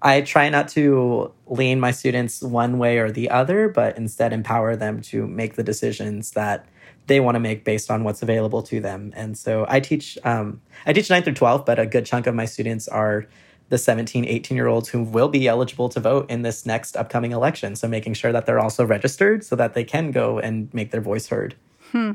I 0.00 0.22
try 0.22 0.48
not 0.48 0.68
to 0.68 1.32
lean 1.46 1.80
my 1.80 1.90
students 1.90 2.40
one 2.42 2.78
way 2.78 2.98
or 2.98 3.10
the 3.10 3.30
other, 3.30 3.68
but 3.68 3.98
instead 3.98 4.32
empower 4.32 4.76
them 4.76 5.02
to 5.02 5.26
make 5.26 5.56
the 5.56 5.62
decisions 5.62 6.30
that 6.32 6.66
they 7.06 7.20
want 7.20 7.34
to 7.34 7.40
make 7.40 7.64
based 7.64 7.90
on 7.90 8.04
what's 8.04 8.22
available 8.22 8.62
to 8.62 8.80
them. 8.80 9.12
And 9.16 9.36
so 9.36 9.66
I 9.68 9.80
teach 9.80 10.16
um, 10.24 10.60
I 10.86 10.92
teach 10.92 11.10
9 11.10 11.22
through 11.22 11.34
12, 11.34 11.66
but 11.66 11.78
a 11.78 11.86
good 11.86 12.06
chunk 12.06 12.26
of 12.26 12.34
my 12.34 12.44
students 12.44 12.88
are 12.88 13.26
the 13.68 13.78
17, 13.78 14.24
18 14.24 14.56
year 14.56 14.66
olds 14.66 14.88
who 14.88 15.02
will 15.02 15.28
be 15.28 15.46
eligible 15.46 15.88
to 15.90 16.00
vote 16.00 16.30
in 16.30 16.42
this 16.42 16.64
next 16.64 16.96
upcoming 16.96 17.32
election. 17.32 17.76
So 17.76 17.88
making 17.88 18.14
sure 18.14 18.32
that 18.32 18.46
they're 18.46 18.58
also 18.58 18.84
registered 18.84 19.44
so 19.44 19.56
that 19.56 19.74
they 19.74 19.84
can 19.84 20.10
go 20.10 20.38
and 20.38 20.72
make 20.72 20.90
their 20.90 21.00
voice 21.00 21.28
heard. 21.28 21.54
Hmm. 21.92 22.12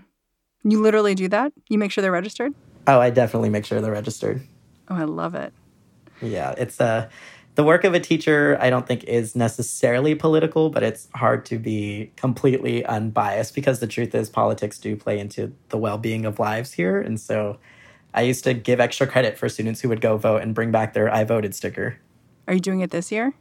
You 0.63 0.81
literally 0.81 1.13
do 1.13 1.27
that? 1.27 1.53
You 1.69 1.77
make 1.77 1.91
sure 1.91 2.01
they're 2.01 2.11
registered? 2.11 2.53
Oh, 2.87 2.99
I 2.99 3.09
definitely 3.09 3.49
make 3.49 3.65
sure 3.65 3.81
they're 3.81 3.91
registered. 3.91 4.41
Oh, 4.89 4.95
I 4.95 5.03
love 5.03 5.35
it. 5.35 5.53
Yeah, 6.21 6.53
it's 6.57 6.79
uh 6.79 7.09
the 7.55 7.63
work 7.63 7.83
of 7.83 7.93
a 7.93 7.99
teacher 7.99 8.57
I 8.59 8.71
don't 8.71 8.87
think 8.87 9.03
is 9.03 9.35
necessarily 9.35 10.15
political, 10.15 10.71
but 10.71 10.81
it's 10.81 11.07
hard 11.13 11.45
to 11.45 11.59
be 11.59 12.11
completely 12.15 12.83
unbiased 12.85 13.53
because 13.53 13.79
the 13.79 13.85
truth 13.85 14.15
is 14.15 14.29
politics 14.29 14.79
do 14.79 14.95
play 14.95 15.19
into 15.19 15.53
the 15.69 15.77
well-being 15.77 16.25
of 16.25 16.39
lives 16.39 16.73
here 16.73 16.99
and 16.99 17.19
so 17.19 17.59
I 18.13 18.21
used 18.21 18.43
to 18.43 18.53
give 18.53 18.79
extra 18.79 19.07
credit 19.07 19.37
for 19.37 19.49
students 19.49 19.81
who 19.81 19.89
would 19.89 20.01
go 20.01 20.17
vote 20.17 20.41
and 20.41 20.53
bring 20.53 20.71
back 20.71 20.93
their 20.93 21.13
I 21.13 21.23
voted 21.23 21.55
sticker. 21.55 21.97
Are 22.47 22.53
you 22.53 22.59
doing 22.59 22.81
it 22.81 22.91
this 22.91 23.11
year? 23.11 23.33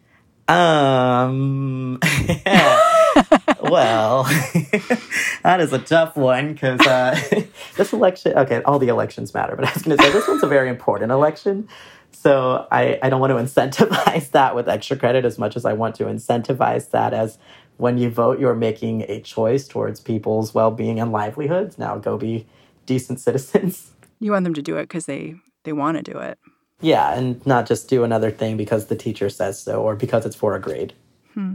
Um, 0.49 1.99
well, 3.63 4.25
that 5.43 5.59
is 5.61 5.73
a 5.73 5.79
tough 5.79 6.17
one 6.17 6.53
because 6.53 6.81
uh, 6.81 7.21
this 7.77 7.93
election, 7.93 8.37
okay, 8.37 8.63
all 8.63 8.79
the 8.79 8.89
elections 8.89 9.35
matter, 9.35 9.55
but 9.57 9.67
I 9.67 9.73
was 9.73 9.83
going 9.83 9.97
to 9.97 10.03
say 10.03 10.11
this 10.11 10.27
one's 10.27 10.43
a 10.43 10.49
very 10.49 10.69
important 10.69 11.13
election. 11.13 11.69
So 12.11 12.67
I, 12.71 12.99
I 13.03 13.09
don't 13.09 13.21
want 13.21 13.31
to 13.31 13.37
incentivize 13.37 14.31
that 14.33 14.55
with 14.55 14.69
extra 14.69 14.97
credit 14.97 15.25
as 15.25 15.39
much 15.39 15.57
as 15.57 15.65
I 15.65 15.73
want 15.73 15.95
to 15.97 16.05
incentivize 16.05 16.91
that 16.91 17.15
as 17.15 17.39
when 17.79 17.99
you 17.99 18.11
vote, 18.11 18.39
you're 18.39 18.55
making 18.55 19.03
a 19.09 19.21
choice 19.21 19.67
towards 19.67 20.01
people's 20.01 20.55
well 20.55 20.71
being 20.71 21.01
and 21.01 21.11
livelihoods. 21.13 21.79
Now 21.79 21.99
go 21.99 22.17
be 22.17 22.47
decent 22.87 23.21
citizens. 23.21 23.93
You 24.23 24.31
want 24.31 24.45
them 24.45 24.55
to 24.55 24.63
do 24.63 24.77
it 24.77 24.85
because 24.85 25.07
they, 25.07 25.35
they 25.65 25.73
want 25.73 25.97
to 25.97 26.03
do 26.03 26.17
it. 26.19 26.39
Yeah, 26.81 27.13
and 27.13 27.45
not 27.45 27.67
just 27.67 27.89
do 27.89 28.05
another 28.05 28.31
thing 28.31 28.57
because 28.57 28.87
the 28.87 28.95
teacher 28.95 29.29
says 29.29 29.61
so 29.61 29.83
or 29.83 29.97
because 29.97 30.25
it's 30.25 30.37
for 30.37 30.55
a 30.55 30.61
grade. 30.61 30.95
Hmm. 31.35 31.55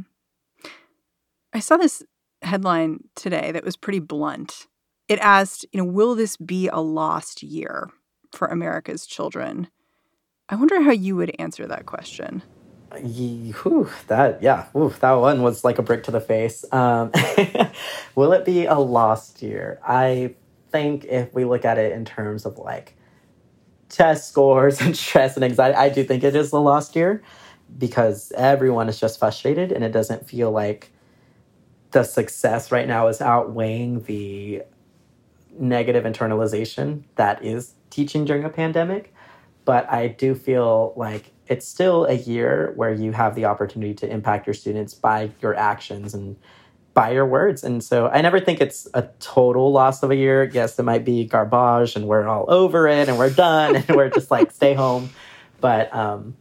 I 1.54 1.60
saw 1.60 1.78
this 1.78 2.04
headline 2.42 3.06
today 3.16 3.54
that 3.54 3.64
was 3.64 3.78
pretty 3.78 4.00
blunt. 4.00 4.68
It 5.08 5.18
asked, 5.20 5.66
you 5.72 5.80
know, 5.80 5.90
will 5.90 6.14
this 6.14 6.36
be 6.36 6.68
a 6.68 6.82
lost 6.82 7.42
year 7.42 7.90
for 8.34 8.48
America's 8.48 9.06
children? 9.06 9.70
I 10.50 10.56
wonder 10.56 10.82
how 10.82 10.92
you 10.92 11.16
would 11.16 11.34
answer 11.40 11.68
that 11.68 11.86
question. 11.86 12.44
Whew, 13.02 13.90
that 14.08 14.44
yeah, 14.44 14.66
whew, 14.74 14.94
that 15.00 15.12
one 15.14 15.42
was 15.42 15.64
like 15.64 15.78
a 15.78 15.82
brick 15.82 16.04
to 16.04 16.12
the 16.12 16.22
face. 16.22 16.66
Um, 16.74 17.12
will 18.16 18.34
it 18.34 18.44
be 18.44 18.66
a 18.66 18.76
lost 18.78 19.42
year? 19.42 19.80
I 19.86 20.36
think 20.72 21.06
if 21.06 21.34
we 21.34 21.46
look 21.46 21.66
at 21.66 21.78
it 21.78 21.92
in 21.92 22.06
terms 22.06 22.46
of 22.46 22.58
like 22.58 22.96
test 23.90 24.30
scores 24.30 24.82
and 24.82 24.96
stress 24.96 25.36
and 25.36 25.44
anxiety, 25.44 25.76
I 25.76 25.90
do 25.90 26.04
think 26.04 26.24
it 26.24 26.36
is 26.36 26.52
a 26.52 26.60
lost 26.60 26.96
year 26.96 27.24
because 27.78 28.32
everyone 28.36 28.90
is 28.90 29.00
just 29.00 29.20
frustrated 29.20 29.72
and 29.72 29.84
it 29.84 29.92
doesn't 29.92 30.28
feel 30.28 30.52
like 30.52 30.92
the 31.92 32.04
success 32.04 32.72
right 32.72 32.88
now 32.88 33.08
is 33.08 33.22
outweighing 33.22 34.04
the 34.04 34.64
negative 35.58 36.04
internalization 36.04 37.04
that 37.16 37.44
is 37.44 37.74
teaching 37.90 38.26
during 38.26 38.44
a 38.44 38.50
pandemic. 38.50 39.14
But 39.66 39.90
I 39.92 40.08
do 40.08 40.36
feel 40.36 40.94
like 40.96 41.32
it's 41.48 41.68
still 41.68 42.06
a 42.06 42.14
year 42.14 42.74
where 42.76 42.94
you 42.94 43.12
have 43.12 43.36
the 43.36 43.46
opportunity 43.46 43.94
to 43.96 44.10
impact 44.10 44.48
your 44.48 44.54
students 44.54 44.94
by 44.94 45.32
your 45.42 45.56
actions 45.56 46.14
and 46.14 46.38
by 46.98 47.12
your 47.12 47.28
words. 47.28 47.64
And 47.64 47.84
so 47.84 48.08
I 48.08 48.22
never 48.22 48.40
think 48.40 48.60
it's 48.60 48.88
a 48.96 49.04
total 49.20 49.72
loss 49.72 50.02
of 50.02 50.10
a 50.10 50.16
year. 50.16 50.50
Yes, 50.52 50.80
it 50.80 50.82
might 50.82 51.06
be 51.06 51.26
garbage 51.26 51.96
and 51.96 52.08
we're 52.08 52.28
all 52.28 52.46
over 52.48 52.88
it 52.88 53.08
and 53.08 53.20
we're 53.20 53.30
done 53.30 53.76
and 53.76 53.88
we're 53.90 54.10
just 54.10 54.32
like 54.32 54.50
stay 54.52 54.74
home. 54.74 55.12
But 55.62 55.94
um, 55.94 56.36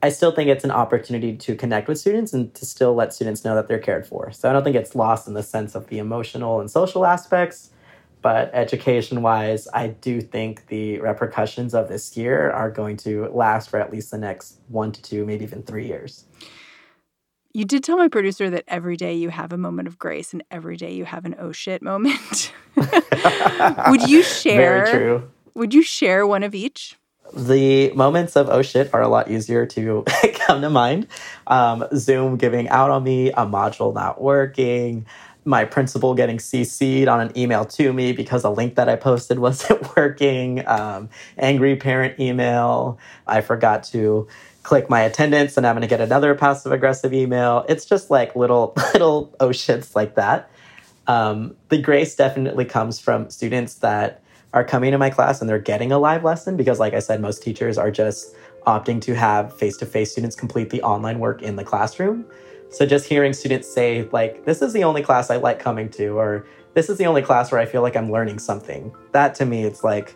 I 0.00 0.10
still 0.10 0.30
think 0.30 0.48
it's 0.48 0.62
an 0.62 0.70
opportunity 0.70 1.36
to 1.38 1.56
connect 1.56 1.88
with 1.88 1.98
students 1.98 2.32
and 2.32 2.54
to 2.54 2.64
still 2.64 2.94
let 2.94 3.12
students 3.12 3.44
know 3.44 3.56
that 3.56 3.66
they're 3.66 3.80
cared 3.80 4.06
for. 4.06 4.30
So 4.30 4.48
I 4.48 4.52
don't 4.52 4.62
think 4.62 4.76
it's 4.76 4.94
lost 4.94 5.26
in 5.26 5.34
the 5.34 5.42
sense 5.42 5.74
of 5.74 5.88
the 5.88 5.98
emotional 5.98 6.60
and 6.60 6.70
social 6.70 7.04
aspects. 7.04 7.70
But 8.22 8.52
education 8.54 9.22
wise, 9.22 9.66
I 9.74 9.88
do 9.88 10.20
think 10.20 10.68
the 10.68 11.00
repercussions 11.00 11.74
of 11.74 11.88
this 11.88 12.16
year 12.16 12.52
are 12.52 12.70
going 12.70 12.96
to 12.98 13.26
last 13.32 13.70
for 13.70 13.80
at 13.80 13.90
least 13.90 14.12
the 14.12 14.18
next 14.18 14.60
one 14.68 14.92
to 14.92 15.02
two, 15.02 15.26
maybe 15.26 15.42
even 15.42 15.64
three 15.64 15.88
years. 15.88 16.26
You 17.52 17.64
did 17.64 17.82
tell 17.82 17.96
my 17.96 18.08
producer 18.08 18.48
that 18.50 18.64
every 18.68 18.96
day 18.96 19.14
you 19.14 19.28
have 19.30 19.52
a 19.52 19.58
moment 19.58 19.88
of 19.88 19.98
grace 19.98 20.32
and 20.32 20.42
every 20.50 20.76
day 20.76 20.92
you 20.92 21.04
have 21.04 21.24
an 21.24 21.34
oh 21.38 21.50
shit 21.50 21.82
moment. 21.82 22.52
would 22.76 24.08
you 24.08 24.22
share? 24.22 24.84
Very 24.84 24.90
true. 24.90 25.30
Would 25.54 25.74
you 25.74 25.82
share 25.82 26.26
one 26.26 26.44
of 26.44 26.54
each? 26.54 26.96
The 27.34 27.92
moments 27.92 28.36
of 28.36 28.48
oh 28.48 28.62
shit 28.62 28.92
are 28.94 29.02
a 29.02 29.08
lot 29.08 29.30
easier 29.30 29.66
to 29.66 30.04
come 30.46 30.60
to 30.60 30.70
mind. 30.70 31.08
Um, 31.48 31.84
Zoom 31.96 32.36
giving 32.36 32.68
out 32.68 32.90
on 32.90 33.02
me, 33.02 33.30
a 33.30 33.46
module 33.46 33.92
not 33.92 34.20
working, 34.20 35.06
my 35.44 35.64
principal 35.64 36.14
getting 36.14 36.38
CC'd 36.38 37.08
on 37.08 37.20
an 37.20 37.36
email 37.36 37.64
to 37.64 37.92
me 37.92 38.12
because 38.12 38.44
a 38.44 38.50
link 38.50 38.74
that 38.76 38.88
I 38.88 38.96
posted 38.96 39.38
wasn't 39.38 39.96
working, 39.96 40.66
um, 40.66 41.08
angry 41.38 41.76
parent 41.76 42.18
email. 42.20 42.98
I 43.26 43.40
forgot 43.40 43.82
to 43.84 44.28
click 44.62 44.90
my 44.90 45.00
attendance 45.00 45.56
and 45.56 45.66
I'm 45.66 45.74
going 45.74 45.82
to 45.82 45.88
get 45.88 46.00
another 46.00 46.34
passive 46.34 46.72
aggressive 46.72 47.12
email. 47.14 47.64
It's 47.68 47.84
just 47.84 48.10
like 48.10 48.36
little, 48.36 48.74
little 48.92 49.34
oh 49.40 49.48
shits 49.48 49.94
like 49.94 50.14
that. 50.16 50.50
Um, 51.06 51.56
the 51.70 51.78
grace 51.78 52.14
definitely 52.14 52.64
comes 52.64 53.00
from 53.00 53.30
students 53.30 53.76
that 53.76 54.22
are 54.52 54.64
coming 54.64 54.92
to 54.92 54.98
my 54.98 55.10
class 55.10 55.40
and 55.40 55.48
they're 55.48 55.58
getting 55.58 55.92
a 55.92 55.98
live 55.98 56.24
lesson 56.24 56.56
because, 56.56 56.78
like 56.78 56.94
I 56.94 56.98
said, 56.98 57.20
most 57.20 57.42
teachers 57.42 57.78
are 57.78 57.90
just 57.90 58.34
opting 58.66 59.00
to 59.02 59.14
have 59.14 59.56
face 59.56 59.76
to 59.78 59.86
face 59.86 60.12
students 60.12 60.36
complete 60.36 60.70
the 60.70 60.82
online 60.82 61.18
work 61.18 61.42
in 61.42 61.56
the 61.56 61.64
classroom. 61.64 62.26
So 62.70 62.86
just 62.86 63.06
hearing 63.06 63.32
students 63.32 63.72
say, 63.72 64.08
like, 64.12 64.44
this 64.44 64.62
is 64.62 64.72
the 64.72 64.84
only 64.84 65.02
class 65.02 65.30
I 65.30 65.36
like 65.36 65.58
coming 65.58 65.88
to, 65.90 66.18
or 66.18 66.46
this 66.74 66.88
is 66.88 66.98
the 66.98 67.06
only 67.06 67.22
class 67.22 67.50
where 67.50 67.60
I 67.60 67.66
feel 67.66 67.82
like 67.82 67.96
I'm 67.96 68.12
learning 68.12 68.38
something, 68.38 68.94
that 69.12 69.34
to 69.36 69.46
me, 69.46 69.64
it's 69.64 69.82
like 69.82 70.14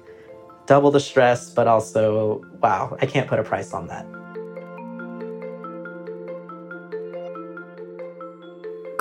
double 0.66 0.90
the 0.90 1.00
stress, 1.00 1.50
but 1.50 1.66
also, 1.66 2.42
wow, 2.62 2.96
I 3.00 3.06
can't 3.06 3.28
put 3.28 3.38
a 3.40 3.42
price 3.42 3.72
on 3.72 3.88
that. 3.88 4.06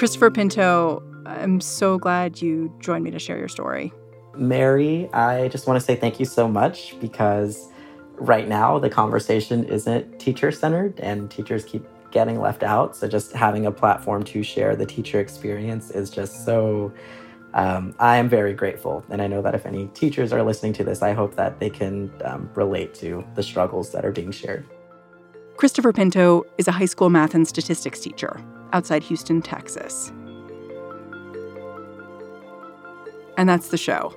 Christopher 0.04 0.32
Pinto, 0.32 1.02
I'm 1.26 1.62
so 1.62 1.98
glad 1.98 2.42
you 2.42 2.70
joined 2.80 3.06
me 3.06 3.12
to 3.12 3.20
share 3.20 3.38
your 3.38 3.48
story. 3.48 3.94
Mary, 4.36 5.10
I 5.14 5.48
just 5.48 5.66
want 5.66 5.80
to 5.80 5.86
say 5.86 5.96
thank 5.96 6.20
you 6.20 6.26
so 6.26 6.46
much 6.46 7.00
because 7.00 7.70
right 8.16 8.46
now 8.46 8.80
the 8.80 8.90
conversation 8.90 9.64
isn't 9.64 10.20
teacher 10.20 10.52
centered 10.52 11.00
and 11.00 11.32
teachers 11.32 11.64
keep 11.64 11.86
getting 12.12 12.42
left 12.42 12.64
out. 12.64 12.98
So 12.98 13.08
just 13.08 13.32
having 13.32 13.66
a 13.66 13.72
platform 13.72 14.26
to 14.26 14.44
share 14.44 14.76
the 14.76 14.86
teacher 14.86 15.22
experience 15.22 15.90
is 15.90 16.10
just 16.10 16.44
so. 16.44 16.92
Um, 17.54 17.96
I 17.98 18.18
am 18.18 18.28
very 18.28 18.54
grateful, 18.54 19.06
and 19.10 19.22
I 19.22 19.28
know 19.28 19.42
that 19.42 19.56
if 19.56 19.66
any 19.66 19.88
teachers 19.94 20.34
are 20.34 20.44
listening 20.44 20.74
to 20.74 20.84
this, 20.84 21.02
I 21.02 21.14
hope 21.14 21.36
that 21.36 21.62
they 21.62 21.70
can 21.70 22.12
um, 22.26 22.50
relate 22.56 22.94
to 22.96 23.26
the 23.36 23.44
struggles 23.44 23.94
that 23.94 24.04
are 24.04 24.12
being 24.12 24.32
shared. 24.32 24.66
Christopher 25.56 25.94
Pinto 25.94 26.44
is 26.58 26.68
a 26.68 26.74
high 26.74 26.88
school 26.88 27.10
math 27.10 27.34
and 27.34 27.48
statistics 27.48 28.02
teacher 28.02 28.44
outside 28.74 29.04
Houston, 29.04 29.42
Texas. 29.42 30.12
And 33.38 33.48
that's 33.48 33.70
the 33.70 33.78
show. 33.78 34.16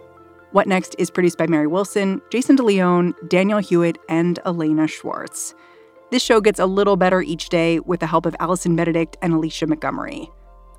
What 0.52 0.66
Next 0.66 0.94
is 0.98 1.10
produced 1.10 1.38
by 1.38 1.46
Mary 1.46 1.66
Wilson, 1.66 2.20
Jason 2.30 2.56
DeLeon, 2.56 3.14
Danielle 3.28 3.58
Hewitt, 3.58 3.98
and 4.08 4.38
Elena 4.44 4.88
Schwartz. 4.88 5.54
This 6.10 6.22
show 6.22 6.40
gets 6.40 6.58
a 6.58 6.66
little 6.66 6.96
better 6.96 7.20
each 7.20 7.48
day 7.48 7.80
with 7.80 8.00
the 8.00 8.06
help 8.06 8.26
of 8.26 8.36
Allison 8.40 8.76
Benedict 8.76 9.16
and 9.22 9.34
Alicia 9.34 9.66
Montgomery. 9.66 10.30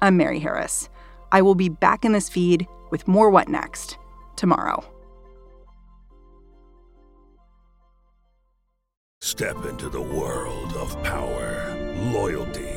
I'm 0.02 0.18
Mary 0.18 0.40
Harris. 0.40 0.90
I 1.32 1.42
will 1.42 1.56
be 1.56 1.70
back 1.70 2.06
in 2.06 2.14
this 2.14 2.30
feed 2.30 2.66
with 2.92 3.08
more 3.08 3.30
What 3.30 3.50
Next 3.50 3.98
tomorrow. 4.36 4.84
Step 9.20 9.66
into 9.66 9.90
the 9.90 10.02
world 10.02 10.74
of 10.76 11.04
power, 11.04 11.76
loyalty, 12.14 12.77